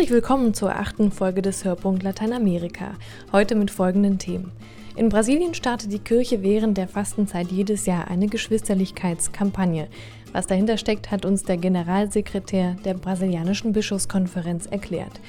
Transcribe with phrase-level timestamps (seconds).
[0.00, 2.92] Herzlich willkommen zur achten Folge des Hörpunkt Lateinamerika.
[3.32, 4.50] Heute mit folgenden Themen.
[4.96, 9.88] In Brasilien startet die Kirche während der Fastenzeit jedes Jahr eine Geschwisterlichkeitskampagne.
[10.32, 15.20] Was dahinter steckt, hat uns der Generalsekretär der brasilianischen Bischofskonferenz erklärt.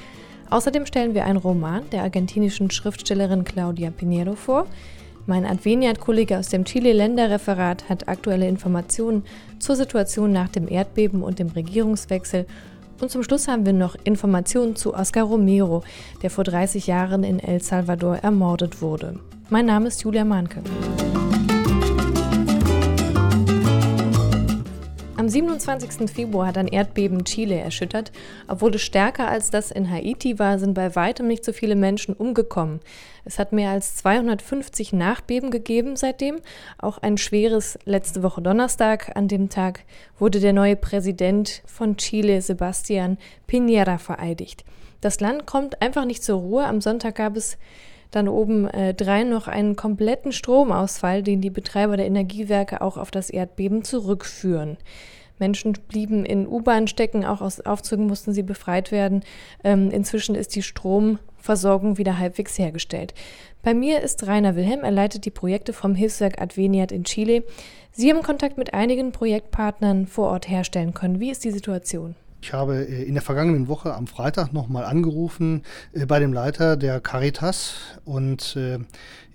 [0.50, 4.68] Außerdem stellen wir einen Roman der argentinischen Schriftstellerin Claudia Pinheiro vor.
[5.26, 9.24] Mein Adveniat-Kollege aus dem Chile-Länderreferat hat aktuelle Informationen
[9.60, 12.46] zur Situation nach dem Erdbeben und dem Regierungswechsel.
[13.02, 15.84] Und zum Schluss haben wir noch Informationen zu Oscar Romero,
[16.22, 19.20] der vor 30 Jahren in El Salvador ermordet wurde.
[19.50, 20.62] Mein Name ist Julia Mahnke.
[25.22, 26.10] Am 27.
[26.10, 28.12] Februar hat ein Erdbeben Chile erschüttert.
[28.48, 32.16] Obwohl es stärker als das in Haiti war, sind bei weitem nicht so viele Menschen
[32.16, 32.80] umgekommen.
[33.24, 36.38] Es hat mehr als 250 Nachbeben gegeben seitdem.
[36.80, 39.12] Auch ein schweres letzte Woche Donnerstag.
[39.16, 39.82] An dem Tag
[40.18, 44.66] wurde der neue Präsident von Chile, Sebastian Piñera, vereidigt.
[45.02, 46.66] Das Land kommt einfach nicht zur Ruhe.
[46.66, 47.60] Am Sonntag gab es
[48.12, 53.10] dann oben äh, drei noch einen kompletten Stromausfall, den die Betreiber der Energiewerke auch auf
[53.10, 54.78] das Erdbeben zurückführen.
[55.42, 59.24] Menschen blieben in U-Bahn stecken, auch aus Aufzügen mussten sie befreit werden.
[59.66, 63.14] Ähm, inzwischen ist die Stromversorgung wieder halbwegs hergestellt.
[63.62, 67.44] Bei mir ist Rainer Wilhelm, er leitet die Projekte vom Hilfswerk Adveniat in Chile.
[67.92, 71.20] Sie haben Kontakt mit einigen Projektpartnern vor Ort herstellen können.
[71.20, 72.16] Wie ist die Situation?
[72.42, 75.62] Ich habe äh, in der vergangenen Woche am Freitag nochmal angerufen
[75.94, 78.80] äh, bei dem Leiter der Caritas und äh,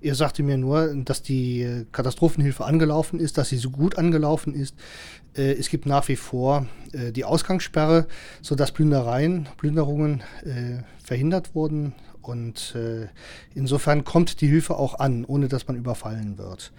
[0.03, 4.77] er sagte mir nur, dass die Katastrophenhilfe angelaufen ist, dass sie so gut angelaufen ist.
[5.35, 8.07] Es gibt nach wie vor die Ausgangssperre,
[8.41, 10.23] sodass Plündereien, Plünderungen
[11.03, 12.77] verhindert wurden und
[13.55, 16.73] insofern kommt die Hilfe auch an, ohne dass man überfallen wird.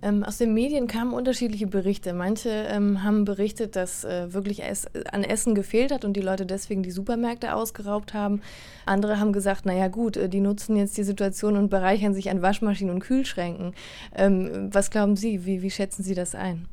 [0.00, 2.12] Ähm, aus den Medien kamen unterschiedliche Berichte.
[2.12, 6.46] Manche ähm, haben berichtet, dass äh, wirklich es, an Essen gefehlt hat und die Leute
[6.46, 8.40] deswegen die Supermärkte ausgeraubt haben.
[8.86, 12.42] Andere haben gesagt, naja gut, äh, die nutzen jetzt die Situation und bereichern sich an
[12.42, 13.74] Waschmaschinen und Kühlschränken.
[14.14, 15.44] Ähm, was glauben Sie?
[15.44, 16.66] Wie, wie schätzen Sie das ein?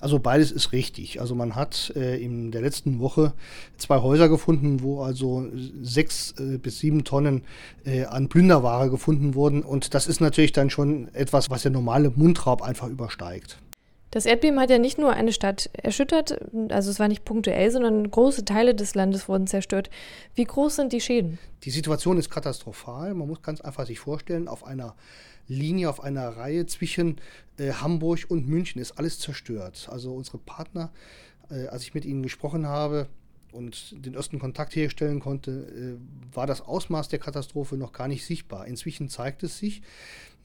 [0.00, 1.20] Also beides ist richtig.
[1.20, 3.32] Also man hat äh, in der letzten Woche
[3.76, 5.46] zwei Häuser gefunden, wo also
[5.82, 7.42] sechs äh, bis sieben Tonnen
[7.84, 9.62] äh, an Plünderware gefunden wurden.
[9.62, 13.58] Und das ist natürlich dann schon etwas, was der normale Mundraub einfach übersteigt.
[14.16, 16.40] Das Erdbeben hat ja nicht nur eine Stadt erschüttert,
[16.70, 19.90] also es war nicht punktuell, sondern große Teile des Landes wurden zerstört.
[20.34, 21.38] Wie groß sind die Schäden?
[21.64, 23.12] Die Situation ist katastrophal.
[23.12, 24.94] Man muss ganz einfach sich vorstellen, auf einer
[25.48, 27.20] Linie, auf einer Reihe zwischen
[27.58, 29.86] äh, Hamburg und München ist alles zerstört.
[29.92, 30.92] Also unsere Partner,
[31.50, 33.08] äh, als ich mit ihnen gesprochen habe,
[33.52, 38.24] und den ersten Kontakt herstellen konnte, äh, war das Ausmaß der Katastrophe noch gar nicht
[38.24, 38.66] sichtbar.
[38.66, 39.82] Inzwischen zeigt es sich,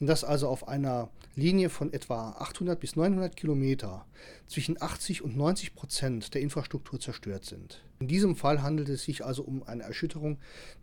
[0.06, 4.04] dass also auf einer Linie von etwa 800 bis 900 Kilometer
[4.46, 7.82] zwischen 80 und 90 Prozent der Infrastruktur zerstört sind.
[8.00, 10.38] In diesem Fall handelt es sich also um eine Erschütterung,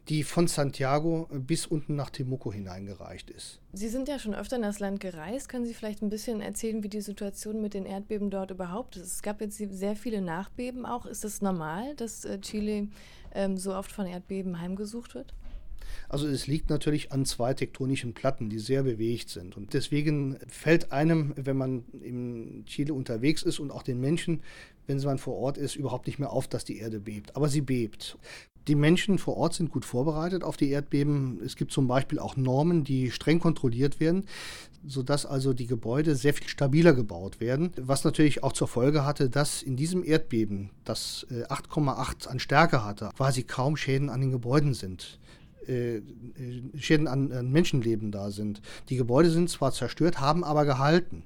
[0.07, 3.59] die von Santiago bis unten nach Temuco hineingereicht ist.
[3.73, 5.49] Sie sind ja schon öfter in das Land gereist.
[5.49, 9.05] Können Sie vielleicht ein bisschen erzählen, wie die Situation mit den Erdbeben dort überhaupt ist?
[9.05, 11.05] Es gab jetzt sehr viele Nachbeben auch.
[11.05, 12.87] Ist es das normal, dass äh, Chile
[13.33, 15.33] ähm, so oft von Erdbeben heimgesucht wird?
[16.07, 19.57] Also es liegt natürlich an zwei tektonischen Platten, die sehr bewegt sind.
[19.57, 24.41] Und deswegen fällt einem, wenn man in Chile unterwegs ist und auch den Menschen,
[24.87, 27.35] wenn man vor Ort ist, überhaupt nicht mehr auf, dass die Erde bebt.
[27.35, 28.17] Aber sie bebt.
[28.69, 31.41] Die Menschen vor Ort sind gut vorbereitet auf die Erdbeben.
[31.43, 34.25] Es gibt zum Beispiel auch Normen, die streng kontrolliert werden,
[34.85, 37.71] sodass also die Gebäude sehr viel stabiler gebaut werden.
[37.77, 42.85] Was natürlich auch zur Folge hatte, dass in diesem Erdbeben, das 8,8 äh, an Stärke
[42.85, 45.17] hatte, quasi kaum Schäden an den Gebäuden sind.
[45.67, 46.01] Äh,
[46.77, 48.61] Schäden an, an Menschenleben da sind.
[48.89, 51.23] Die Gebäude sind zwar zerstört, haben aber gehalten.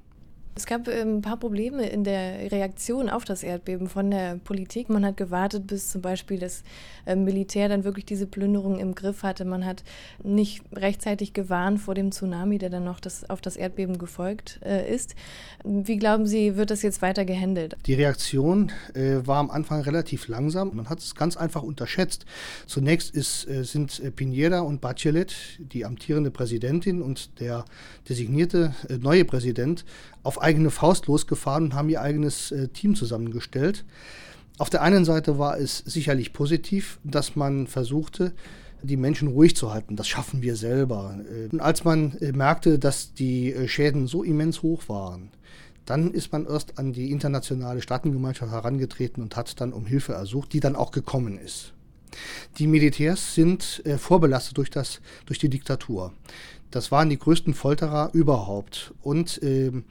[0.56, 4.88] Es gab ähm, ein paar Probleme in der Reaktion auf das Erdbeben von der Politik.
[4.88, 6.64] Man hat gewartet, bis zum Beispiel das
[7.08, 9.46] ähm, Militär dann wirklich diese Plünderung im Griff hatte.
[9.46, 9.84] Man hat
[10.24, 14.94] nicht rechtzeitig gewarnt vor dem Tsunami, der dann noch das, auf das Erdbeben gefolgt äh,
[14.94, 15.16] ist.
[15.64, 17.76] Wie glauben Sie, wird das jetzt weiter gehandelt?
[17.88, 20.76] Die Reaktion äh, war am Anfang relativ langsam.
[20.76, 22.26] Man hat es ganz einfach unterschätzt.
[22.68, 27.66] Zunächst ist, äh, sind äh, Piñera und Bachelet, die amtierende Präsidentin und der
[28.08, 29.84] designierte äh, neue Präsident,
[30.24, 33.86] auf eigene Faust losgefahren und haben ihr eigenes äh, Team zusammengestellt.
[34.58, 38.34] Auf der einen Seite war es sicherlich positiv, dass man versuchte,
[38.84, 39.96] die Menschen ruhig zu halten.
[39.96, 41.16] Das schaffen wir selber.
[41.52, 45.30] Und äh, als man äh, merkte, dass die äh, Schäden so immens hoch waren,
[45.86, 50.54] dann ist man erst an die internationale Staatengemeinschaft herangetreten und hat dann um Hilfe ersucht,
[50.54, 51.73] die dann auch gekommen ist.
[52.58, 56.14] Die Militärs sind äh, vorbelastet durch, das, durch die Diktatur.
[56.72, 58.94] Das waren die größten Folterer überhaupt.
[59.02, 59.84] Und ähm,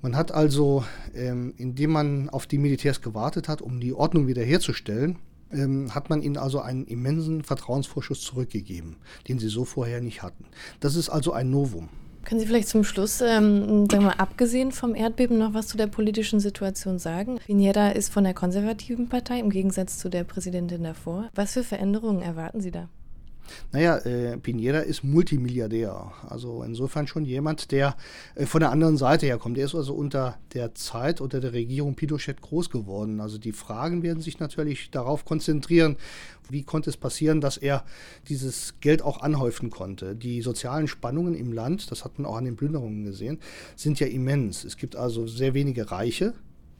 [0.00, 0.84] man hat also,
[1.14, 5.18] ähm, indem man auf die Militärs gewartet hat, um die Ordnung wiederherzustellen,
[5.52, 8.96] ähm, hat man ihnen also einen immensen Vertrauensvorschuss zurückgegeben,
[9.28, 10.46] den sie so vorher nicht hatten.
[10.80, 11.88] Das ist also ein Novum.
[12.24, 15.88] Können Sie vielleicht zum Schluss, ähm, sagen wir, abgesehen vom Erdbeben, noch was zu der
[15.88, 17.38] politischen Situation sagen?
[17.44, 21.28] Pineda ist von der konservativen Partei im Gegensatz zu der Präsidentin davor.
[21.34, 22.88] Was für Veränderungen erwarten Sie da?
[23.72, 26.12] Naja, äh, Pineda ist Multimilliardär.
[26.28, 27.96] Also insofern schon jemand, der
[28.34, 29.58] äh, von der anderen Seite herkommt.
[29.58, 33.20] Er ist also unter der Zeit, unter der Regierung Pinochet groß geworden.
[33.20, 35.96] Also die Fragen werden sich natürlich darauf konzentrieren,
[36.48, 37.84] wie konnte es passieren, dass er
[38.28, 40.14] dieses Geld auch anhäufen konnte.
[40.14, 43.38] Die sozialen Spannungen im Land, das hat man auch an den Plünderungen gesehen,
[43.76, 44.64] sind ja immens.
[44.64, 46.34] Es gibt also sehr wenige Reiche,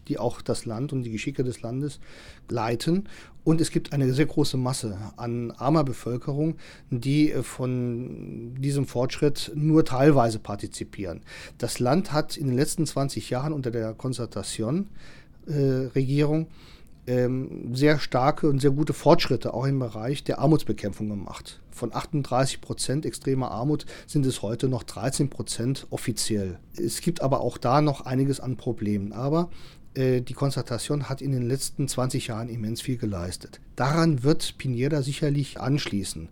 [0.08, 2.00] die auch das Land und die Geschicke des Landes
[2.48, 3.08] leiten.
[3.44, 6.56] Und es gibt eine sehr große Masse an armer Bevölkerung,
[6.90, 11.22] die äh, von diesem Fortschritt nur teilweise partizipieren.
[11.58, 16.46] Das Land hat in den letzten 20 Jahren unter der Konzertation-Regierung äh,
[17.06, 21.60] ähm, sehr starke und sehr gute Fortschritte auch im Bereich der Armutsbekämpfung gemacht.
[21.72, 26.60] Von 38 Prozent extremer Armut sind es heute noch 13 Prozent offiziell.
[26.76, 29.12] Es gibt aber auch da noch einiges an Problemen.
[29.12, 29.50] Aber
[29.94, 33.60] die Konzertation hat in den letzten 20 Jahren immens viel geleistet.
[33.76, 36.28] Daran wird Pinera sicherlich anschließen.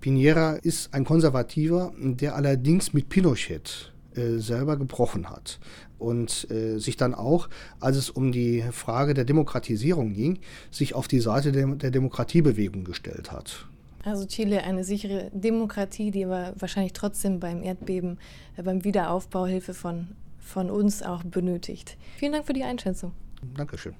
[0.00, 5.58] Pinera ist ein Konservativer, der allerdings mit Pinochet äh, selber gebrochen hat
[5.98, 7.48] und äh, sich dann auch,
[7.80, 10.38] als es um die Frage der Demokratisierung ging,
[10.70, 13.66] sich auf die Seite der, der Demokratiebewegung gestellt hat.
[14.04, 18.18] Also Chile eine sichere Demokratie, die aber wahrscheinlich trotzdem beim Erdbeben,
[18.56, 20.08] äh, beim Wiederaufbau Hilfe von
[20.46, 21.96] von uns auch benötigt.
[22.16, 23.12] Vielen Dank für die Einschätzung.
[23.54, 23.94] Dankeschön.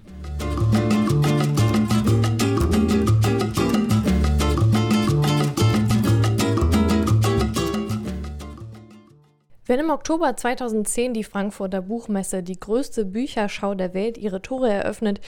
[9.69, 15.21] Wenn im Oktober 2010 die Frankfurter Buchmesse, die größte Bücherschau der Welt, ihre Tore eröffnet,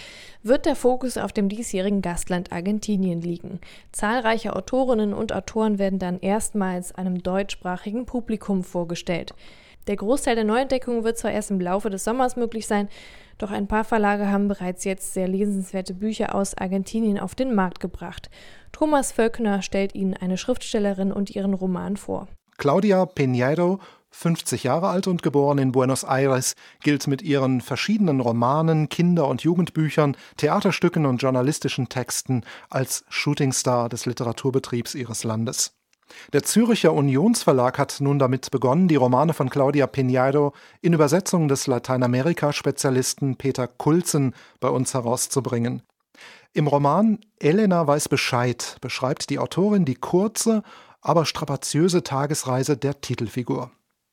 [0.45, 3.59] wird der Fokus auf dem diesjährigen Gastland Argentinien liegen.
[3.91, 9.35] Zahlreiche Autorinnen und Autoren werden dann erstmals einem deutschsprachigen Publikum vorgestellt.
[9.89, 12.89] Der Großteil der Neuentdeckungen wird zwar erst im Laufe des Sommers möglich sein,
[13.39, 17.81] doch ein paar Verlage haben bereits jetzt sehr lesenswerte Bücher aus Argentinien auf den Markt
[17.81, 18.29] gebracht.
[18.71, 22.29] Thomas Völkner stellt Ihnen eine Schriftstellerin und ihren Roman vor.
[22.59, 23.79] Claudia Piñeiro
[24.11, 29.43] 50 Jahre alt und geboren in Buenos Aires, gilt mit ihren verschiedenen Romanen, Kinder- und
[29.43, 35.78] Jugendbüchern, Theaterstücken und journalistischen Texten als Shootingstar des Literaturbetriebs ihres Landes.
[36.33, 41.67] Der Züricher Unionsverlag hat nun damit begonnen, die Romane von Claudia Piñeiro in Übersetzung des
[41.67, 45.83] Lateinamerika-Spezialisten Peter Kulzen bei uns herauszubringen.
[46.53, 50.63] Im Roman Elena weiß Bescheid beschreibt die Autorin die kurze,
[51.01, 53.71] aber strapaziöse Tagesreise der Titelfigur.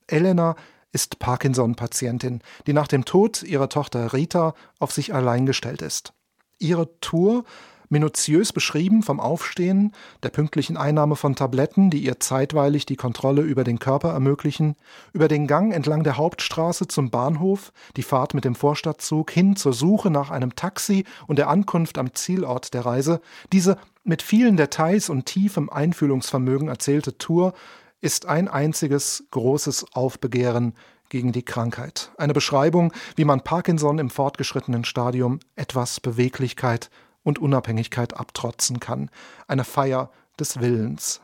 [0.08, 0.56] Elena
[0.92, 6.14] ist Parkinson-Patientin, die nach dem Tod ihrer Tochter Rita auf sich allein gestellt ist.
[6.60, 7.44] Ihre Tour
[7.90, 9.92] minutiös beschrieben vom Aufstehen,
[10.24, 14.76] der pünktlichen Einnahme von Tabletten, die ihr zeitweilig die Kontrolle über den Körper ermöglichen,
[15.14, 19.74] über den Gang entlang der Hauptstraße zum Bahnhof, die Fahrt mit dem Vorstadtzug hin zur
[19.74, 23.22] Suche nach einem Taxi und der Ankunft am Zielort der Reise,
[23.52, 27.54] diese mit vielen Details und tiefem Einfühlungsvermögen erzählte Tour
[28.02, 30.76] ist ein einziges großes Aufbegehren
[31.10, 32.12] gegen die Krankheit.
[32.18, 36.90] Eine Beschreibung, wie man Parkinson im fortgeschrittenen Stadium etwas Beweglichkeit
[37.26, 39.10] und Unabhängigkeit abtrotzen kann,
[39.48, 41.20] eine Feier des Willens.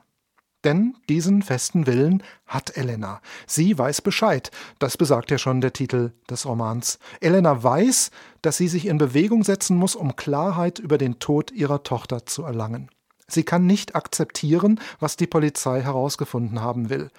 [0.66, 3.22] Denn diesen festen Willen hat Elena.
[3.48, 7.00] Sie weiß Bescheid, das besagt ja schon der Titel des Romans.
[7.20, 11.84] Elena weiß, dass sie sich in Bewegung setzen muss, um Klarheit über den Tod ihrer
[11.84, 12.90] Tochter zu erlangen.
[13.28, 17.10] Sie kann nicht akzeptieren, was die Polizei herausgefunden haben will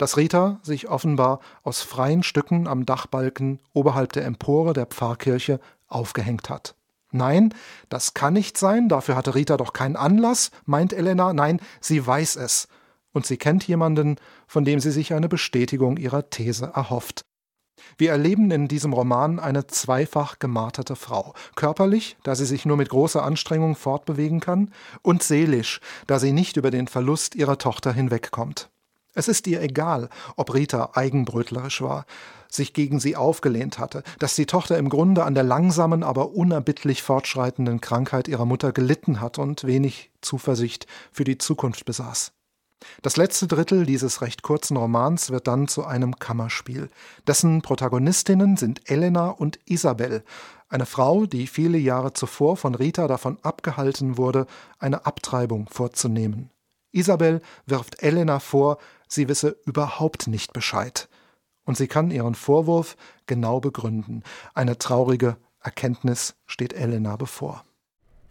[0.00, 6.48] dass Rita sich offenbar aus freien Stücken am Dachbalken oberhalb der Empore der Pfarrkirche aufgehängt
[6.48, 6.74] hat.
[7.12, 7.54] Nein,
[7.88, 12.36] das kann nicht sein, dafür hatte Rita doch keinen Anlass, meint Elena, nein, sie weiß
[12.36, 12.68] es.
[13.12, 17.24] Und sie kennt jemanden, von dem sie sich eine Bestätigung ihrer These erhofft.
[17.98, 21.34] Wir erleben in diesem Roman eine zweifach gemarterte Frau.
[21.56, 26.56] Körperlich, da sie sich nur mit großer Anstrengung fortbewegen kann, und seelisch, da sie nicht
[26.56, 28.70] über den Verlust ihrer Tochter hinwegkommt.
[29.14, 32.06] Es ist ihr egal, ob Rita eigenbrötlerisch war,
[32.48, 37.02] sich gegen sie aufgelehnt hatte, dass die Tochter im Grunde an der langsamen, aber unerbittlich
[37.02, 42.32] fortschreitenden Krankheit ihrer Mutter gelitten hat und wenig Zuversicht für die Zukunft besaß.
[43.02, 46.88] Das letzte Drittel dieses recht kurzen Romans wird dann zu einem Kammerspiel.
[47.26, 50.24] Dessen Protagonistinnen sind Elena und Isabel,
[50.68, 54.46] eine Frau, die viele Jahre zuvor von Rita davon abgehalten wurde,
[54.78, 56.50] eine Abtreibung vorzunehmen.
[56.92, 58.78] Isabel wirft Elena vor,
[59.12, 61.08] sie wisse überhaupt nicht Bescheid.
[61.64, 64.22] Und sie kann ihren Vorwurf genau begründen.
[64.54, 67.64] Eine traurige Erkenntnis steht Elena bevor.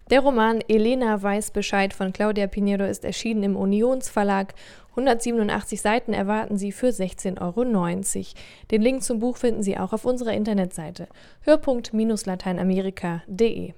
[0.09, 4.55] Der Roman Elena weiß Bescheid von Claudia Pinheiro ist erschienen im Unionsverlag.
[4.91, 7.63] 187 Seiten erwarten Sie für 16,90 Euro.
[8.71, 11.07] Den Link zum Buch finden Sie auch auf unserer Internetseite
[11.41, 13.74] hörpunkt-lateinamerika.de.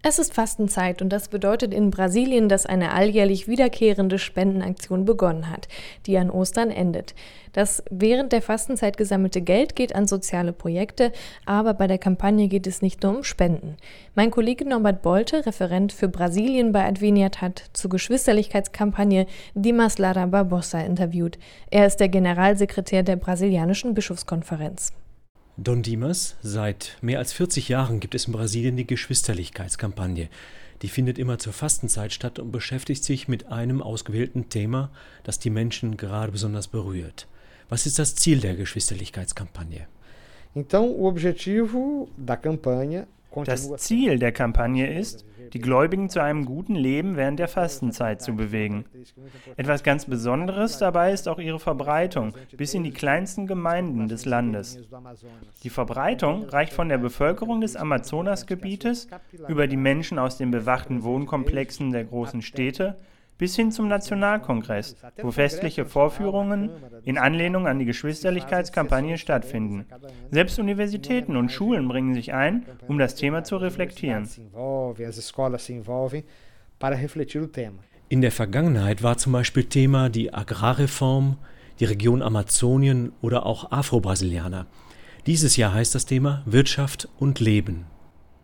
[0.00, 5.66] Es ist Fastenzeit und das bedeutet in Brasilien, dass eine alljährlich wiederkehrende Spendenaktion begonnen hat,
[6.06, 7.16] die an Ostern endet.
[7.52, 11.10] Das während der Fastenzeit gesammelte Geld geht an soziale Projekte,
[11.46, 13.76] aber bei der Kampagne geht es nicht nur um Spenden.
[14.14, 20.78] Mein Kollege Norbert Bolte, Referent für Brasilien bei Adveniat, hat zur Geschwisterlichkeitskampagne Dimas Lara Barbosa
[20.78, 21.40] interviewt.
[21.70, 24.92] Er ist der Generalsekretär der brasilianischen Bischofskonferenz.
[25.60, 30.28] Don Dimas, seit mehr als 40 Jahren gibt es in Brasilien die Geschwisterlichkeitskampagne.
[30.82, 34.92] Die findet immer zur Fastenzeit statt und beschäftigt sich mit einem ausgewählten Thema,
[35.24, 37.26] das die Menschen gerade besonders berührt.
[37.68, 39.88] Was ist das Ziel der Geschwisterlichkeitskampagne?
[40.54, 43.08] Então, o objetivo da campanha
[43.44, 48.34] das Ziel der Kampagne ist, die Gläubigen zu einem guten Leben während der Fastenzeit zu
[48.34, 48.84] bewegen.
[49.56, 54.78] Etwas ganz Besonderes dabei ist auch ihre Verbreitung bis in die kleinsten Gemeinden des Landes.
[55.62, 59.08] Die Verbreitung reicht von der Bevölkerung des Amazonasgebietes
[59.48, 62.96] über die Menschen aus den bewachten Wohnkomplexen der großen Städte
[63.38, 66.70] bis hin zum Nationalkongress, wo festliche Vorführungen
[67.04, 69.86] in Anlehnung an die Geschwisterlichkeitskampagne stattfinden.
[70.30, 74.28] Selbst Universitäten und Schulen bringen sich ein, um das Thema zu reflektieren.
[78.10, 81.36] In der Vergangenheit war zum Beispiel Thema die Agrarreform,
[81.78, 84.66] die Region Amazonien oder auch Afro-Brasilianer.
[85.26, 87.86] Dieses Jahr heißt das Thema Wirtschaft und Leben.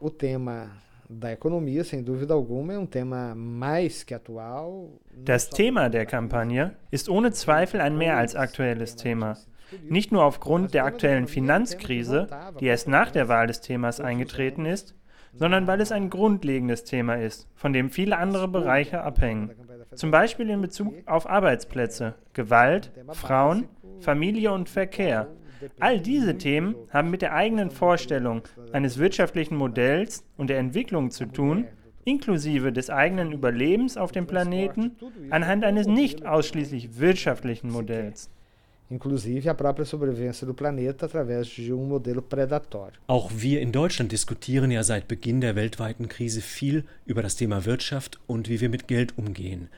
[0.00, 0.68] O tema
[1.08, 4.90] da economia, sem dúvida alguma, é um tema mais que atual.
[5.16, 9.36] Das Thema der Kampagne ist ohne Zweifel ein mehr als aktuelles Thema.
[9.88, 12.28] Nicht nur aufgrund der aktuellen Finanzkrise,
[12.60, 14.94] die erst nach der Wahl des Themas eingetreten ist,
[15.32, 19.50] sondern weil es ein grundlegendes Thema ist, von dem viele andere Bereiche abhängen.
[19.94, 23.68] Zum Beispiel in Bezug auf Arbeitsplätze, Gewalt, Frauen,
[24.00, 25.28] Familie und Verkehr.
[25.80, 28.42] All diese Themen haben mit der eigenen Vorstellung
[28.72, 31.66] eines wirtschaftlichen Modells und der Entwicklung zu tun,
[32.04, 34.92] inklusive des eigenen Überlebens auf dem Planeten,
[35.30, 38.30] anhand eines nicht ausschließlich wirtschaftlichen Modells.
[38.90, 43.00] Inclusive a própria sobrevivência do planeta através de um modelo predatório.
[43.06, 47.64] Auch wir in Deutschland diskutieren ja seit Beginn der weltweiten Krise viel über das Thema
[47.64, 49.68] Wirtschaft und wie wir mit Geld umgehen.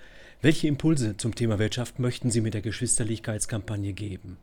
[0.42, 4.38] Welche Impulse zum Thema Wirtschaft möchten Sie mit der Geschwisterlichkeitskampagne geben?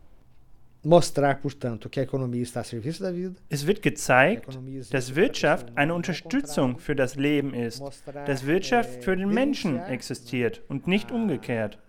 [0.83, 3.35] Mostrar, portanto, que a economia está a serviço da vida.
[3.49, 4.59] Es wird gezeigt,
[4.91, 7.81] dass Wirtschaft eine Unterstützung für das Leben ist,
[8.25, 11.79] dass Wirtschaft für den Menschen existiert und nicht umgekehrt.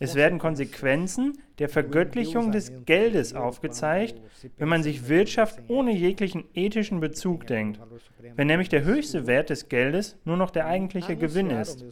[0.00, 4.20] Es werden Konsequenzen der Vergöttlichung des Geldes aufgezeigt,
[4.56, 7.80] wenn man sich Wirtschaft ohne jeglichen ethischen Bezug denkt,
[8.36, 11.84] wenn nämlich der höchste Wert des Geldes nur noch der eigentliche Gewinn ist.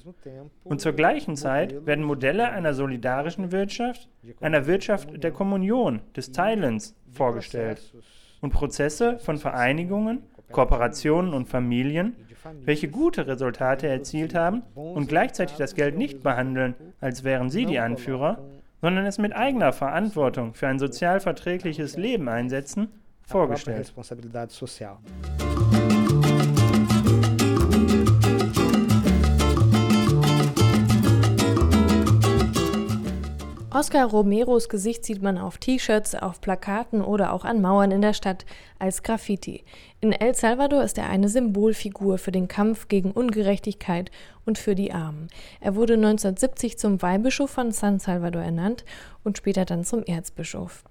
[0.64, 4.08] Und zur gleichen Zeit werden Modelle einer solidarischen Wirtschaft,
[4.40, 7.94] einer Wirtschaft der Kommunion, des Teilens vorgestellt.
[8.40, 10.22] Und Prozesse von Vereinigungen,
[10.52, 12.16] Kooperationen und Familien,
[12.64, 17.78] welche gute Resultate erzielt haben und gleichzeitig das Geld nicht behandeln, als wären sie die
[17.78, 18.38] Anführer,
[18.80, 22.88] sondern es mit eigener Verantwortung für ein sozial verträgliches Leben einsetzen,
[23.22, 23.92] vorgestellt.
[33.76, 38.14] Oscar Romeros Gesicht sieht man auf T-Shirts, auf Plakaten oder auch an Mauern in der
[38.14, 38.46] Stadt
[38.78, 39.64] als Graffiti.
[40.00, 44.10] In El Salvador ist er eine Symbolfigur für den Kampf gegen Ungerechtigkeit
[44.46, 45.28] und für die Armen.
[45.60, 48.86] Er wurde 1970 zum Weihbischof von San Salvador ernannt
[49.24, 50.82] und später dann zum Erzbischof.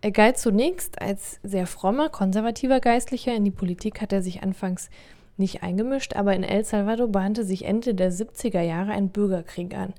[0.00, 3.32] Er galt zunächst als sehr frommer, konservativer Geistlicher.
[3.32, 4.90] In die Politik hat er sich anfangs
[5.36, 9.94] nicht eingemischt, aber in El Salvador bahnte sich Ende der 70er Jahre ein Bürgerkrieg an.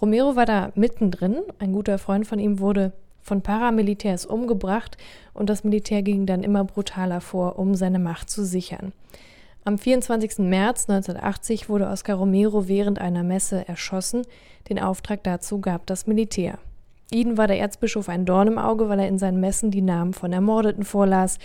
[0.00, 1.38] Romero war da mittendrin.
[1.58, 4.96] Ein guter Freund von ihm wurde von Paramilitärs umgebracht
[5.34, 8.92] und das Militär ging dann immer brutaler vor, um seine Macht zu sichern.
[9.64, 10.38] Am 24.
[10.38, 14.22] März 1980 wurde Oscar Romero während einer Messe erschossen.
[14.70, 16.58] Den Auftrag dazu gab das Militär.
[17.10, 20.12] Ihnen war der Erzbischof ein Dorn im Auge, weil er in seinen Messen die Namen
[20.12, 21.38] von Ermordeten vorlas,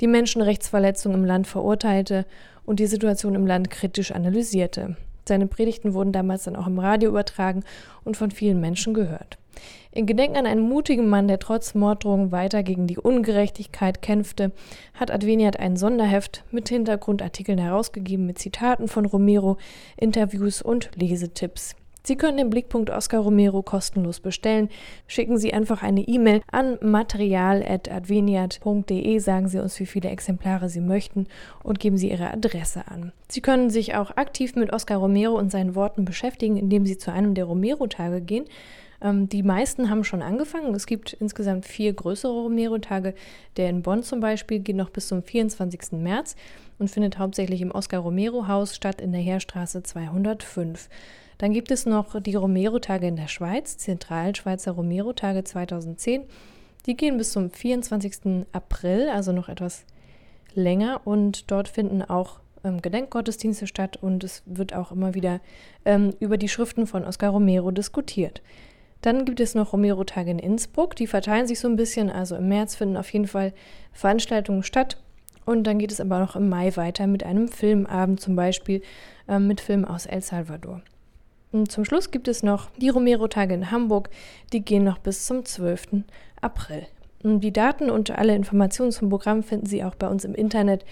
[0.00, 2.24] die Menschenrechtsverletzungen im Land verurteilte
[2.64, 4.96] und die Situation im Land kritisch analysierte.
[5.28, 7.62] Seine Predigten wurden damals dann auch im Radio übertragen
[8.04, 9.38] und von vielen Menschen gehört.
[9.90, 14.52] In Gedenken an einen mutigen Mann, der trotz Morddrohungen weiter gegen die Ungerechtigkeit kämpfte,
[14.94, 19.56] hat Adveniat ein Sonderheft mit Hintergrundartikeln herausgegeben mit Zitaten von Romero,
[19.96, 21.74] Interviews und Lesetipps.
[22.08, 24.70] Sie können den Blickpunkt Oscar Romero kostenlos bestellen.
[25.06, 31.26] Schicken Sie einfach eine E-Mail an material.adveniat.de, sagen Sie uns, wie viele Exemplare Sie möchten
[31.62, 33.12] und geben Sie Ihre Adresse an.
[33.28, 37.12] Sie können sich auch aktiv mit Oscar Romero und seinen Worten beschäftigen, indem Sie zu
[37.12, 38.46] einem der Romero-Tage gehen.
[39.00, 40.74] Ähm, die meisten haben schon angefangen.
[40.74, 43.14] Es gibt insgesamt vier größere Romero-Tage.
[43.56, 45.92] Der in Bonn zum Beispiel geht noch bis zum 24.
[45.92, 46.36] März
[46.78, 50.88] und findet hauptsächlich im Oscar Romero Haus statt in der Heerstraße 205.
[51.38, 56.24] Dann gibt es noch die Romero-Tage in der Schweiz, Zentralschweizer Romero-Tage 2010.
[56.86, 58.46] Die gehen bis zum 24.
[58.52, 59.84] April, also noch etwas
[60.54, 61.02] länger.
[61.04, 65.40] Und dort finden auch ähm, Gedenkgottesdienste statt und es wird auch immer wieder
[65.84, 68.42] ähm, über die Schriften von Oscar Romero diskutiert.
[69.02, 70.96] Dann gibt es noch Romero-Tage in Innsbruck.
[70.96, 72.10] Die verteilen sich so ein bisschen.
[72.10, 73.52] Also im März finden auf jeden Fall
[73.92, 74.96] Veranstaltungen statt.
[75.44, 78.82] Und dann geht es aber noch im Mai weiter mit einem Filmabend, zum Beispiel
[79.28, 80.82] äh, mit Filmen aus El Salvador.
[81.52, 84.10] Und zum Schluss gibt es noch die Romero-Tage in Hamburg.
[84.52, 86.04] Die gehen noch bis zum 12.
[86.42, 86.86] April.
[87.22, 90.84] Und die Daten und alle Informationen zum Programm finden Sie auch bei uns im Internet.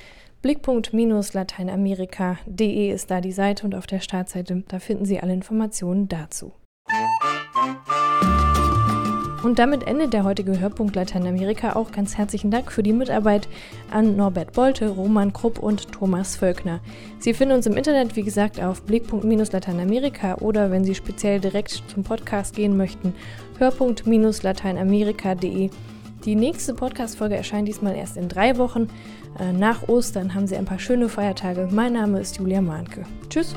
[0.42, 6.52] Blickpunkt-lateinamerika.de ist da die Seite und auf der Startseite, da finden Sie alle Informationen dazu.
[9.46, 11.92] Und damit endet der heutige Hörpunkt Lateinamerika auch.
[11.92, 13.46] Ganz herzlichen Dank für die Mitarbeit
[13.92, 16.80] an Norbert Bolte, Roman Krupp und Thomas Völkner.
[17.20, 22.02] Sie finden uns im Internet, wie gesagt, auf blickpunkt-lateinamerika oder wenn Sie speziell direkt zum
[22.02, 23.14] Podcast gehen möchten,
[23.58, 25.70] hörpunkt-lateinamerika.de.
[26.24, 28.88] Die nächste Podcast-Folge erscheint diesmal erst in drei Wochen.
[29.38, 31.68] Äh, nach Ostern haben Sie ein paar schöne Feiertage.
[31.70, 33.04] Mein Name ist Julia Mahnke.
[33.30, 33.54] Tschüss.